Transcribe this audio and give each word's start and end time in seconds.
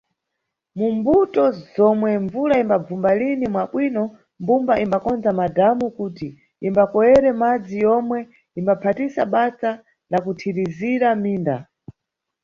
Mu 0.77 0.87
mbuto 0.97 1.43
zomwe 1.73 2.11
mbvula 2.23 2.55
imbagwa 2.63 3.11
lini 3.19 3.45
mwabwino, 3.53 4.03
mbumba 4.41 4.73
imbakonza 4.83 5.29
madhamu 5.39 5.85
kuti 5.97 6.27
imbakoyere 6.67 7.29
madzi 7.41 7.75
yomwe 7.85 8.19
imbaphatisa 8.59 9.21
basa 9.33 9.71
la 10.11 10.19
kuthirizira 10.23 11.09
mʼminda. 11.15 11.55